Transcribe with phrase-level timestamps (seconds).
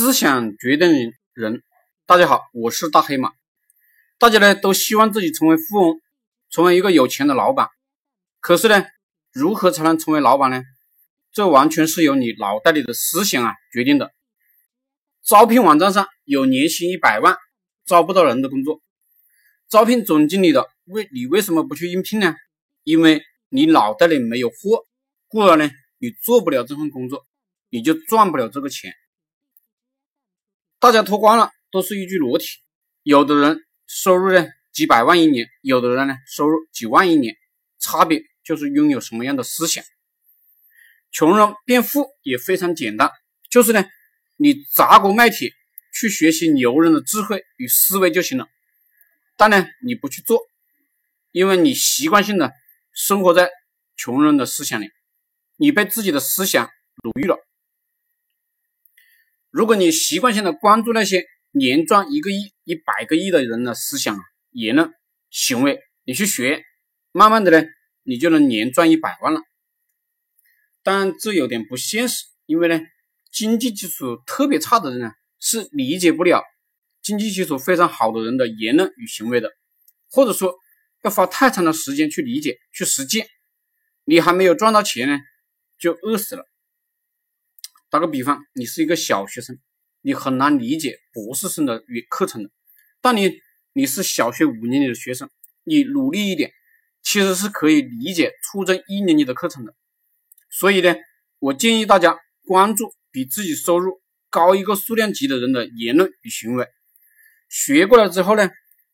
[0.00, 1.62] 思想决定人。
[2.06, 3.32] 大家好，我是大黑马。
[4.18, 6.00] 大家呢都希望自己成为富翁，
[6.48, 7.68] 成为一个有钱的老板。
[8.40, 8.82] 可是呢，
[9.30, 10.62] 如何才能成为老板呢？
[11.32, 14.10] 这完全是由你脑袋里的思想啊决定的。
[15.22, 17.36] 招聘网站上有年薪一百万
[17.84, 18.80] 招不到人的工作，
[19.68, 22.34] 招聘总经理的为你为什么不去应聘呢？
[22.84, 23.20] 因为
[23.50, 24.86] 你脑袋里没有货，
[25.28, 27.26] 故而呢你做不了这份工作，
[27.68, 28.94] 你就赚不了这个钱。
[30.80, 32.46] 大家脱光了都是一具裸体，
[33.02, 37.36] 有的人收入呢几百万一年，有的人呢收入几万一年，
[37.78, 39.84] 差别就是拥有什么样的思想。
[41.12, 43.10] 穷人变富也非常简单，
[43.50, 43.84] 就是呢
[44.36, 45.52] 你砸锅卖铁
[45.92, 48.48] 去学习牛人的智慧与思维就行了，
[49.36, 50.40] 但呢你不去做，
[51.30, 52.54] 因为你习惯性的
[52.94, 53.50] 生活在
[53.96, 54.88] 穷人的思想里，
[55.56, 56.70] 你被自己的思想
[57.04, 57.36] 奴役了。
[59.50, 64.16] 如果你习惯性的关注那些年赚一个亿、一百个亿的人的思想、
[64.52, 64.92] 言论、
[65.30, 66.62] 行为，你去学，
[67.10, 67.66] 慢慢的呢，
[68.04, 69.40] 你就能年赚一百万了。
[70.84, 72.80] 但这有点不现实，因为呢，
[73.32, 76.44] 经济基础特别差的人呢，是理解不了
[77.02, 79.50] 经济基础非常好的人的言论与行为的，
[80.10, 80.54] 或者说
[81.02, 83.26] 要花太长的时间去理解、去实践。
[84.04, 85.18] 你还没有赚到钱呢，
[85.78, 86.44] 就饿死了。
[87.90, 89.58] 打个比方，你是一个小学生，
[90.00, 92.50] 你很难理解博士生的课程的。
[93.00, 93.40] 但你
[93.72, 95.28] 你是小学五年级的学生，
[95.64, 96.52] 你努力一点，
[97.02, 99.74] 其实是可以理解初中一年级的课程的。
[100.48, 100.94] 所以呢，
[101.40, 102.16] 我建议大家
[102.46, 106.68] 关注比自己收入高一个数量级的人的言论与行为，
[107.48, 108.48] 学过了之后呢，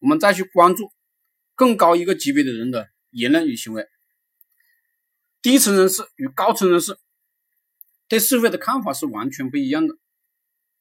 [0.00, 0.90] 我们再去关注
[1.54, 3.86] 更高一个级别的人的言论与行为。
[5.40, 6.98] 低层人士与高层人士。
[8.10, 9.94] 对社会的看法是完全不一样的。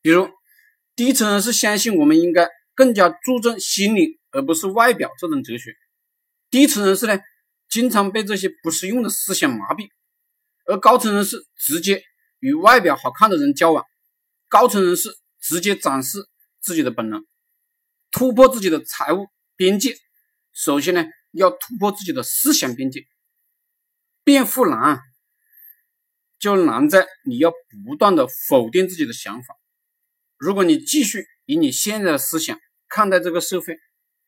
[0.02, 0.27] 比如，
[0.95, 5.75] 低层人是相信我们应该更加注重心灵而不是外表这种哲学。
[6.50, 7.19] 低层人士呢，
[7.69, 9.90] 经常被这些不实用的思想麻痹，
[10.66, 12.01] 而高层人士直接
[12.40, 13.85] 与外表好看的人交往。
[14.47, 16.28] 高层人士直接展示
[16.59, 17.23] 自己的本能，
[18.09, 19.96] 突破自己的财务边界。
[20.51, 23.06] 首先呢，要突破自己的思想边界。
[24.23, 25.00] 变富难。
[26.39, 29.55] 就难在你要不断的否定自己的想法。
[30.38, 33.77] 如果你继续以你现在的思想看待这个社会、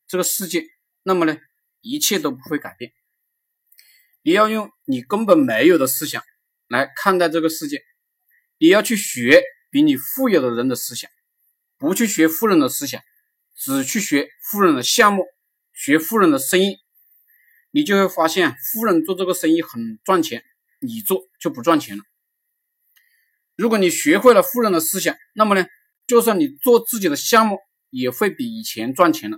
[0.07, 0.65] 这个世界，
[1.03, 1.37] 那么呢，
[1.79, 2.91] 一切都不会改变。
[4.23, 6.21] 你要用你根本没有的思想
[6.67, 7.81] 来看待这个世界。
[8.57, 11.09] 你要去学比你富有的人的思想，
[11.77, 13.01] 不去学富人的思想，
[13.55, 15.23] 只去学富人的项目，
[15.73, 16.77] 学富人的生意，
[17.71, 20.43] 你就会发现富人做这个生意很赚钱。
[20.81, 22.03] 你做就不赚钱了。
[23.55, 25.65] 如果你学会了富人的思想，那么呢，
[26.07, 27.59] 就算你做自己的项目，
[27.89, 29.37] 也会比以前赚钱了。